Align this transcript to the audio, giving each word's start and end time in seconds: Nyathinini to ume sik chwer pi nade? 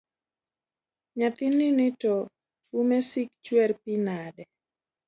Nyathinini 1.17 1.87
to 2.01 2.13
ume 2.79 2.97
sik 3.09 3.29
chwer 3.45 3.71
pi 3.81 3.93
nade? 4.05 4.43